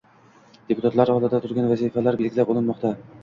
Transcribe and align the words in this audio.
Deputatlar 0.71 1.11
oldida 1.17 1.41
turgan 1.45 1.69
vazifalar 1.73 2.19
belgilab 2.23 2.55
olinmoqdang 2.57 2.99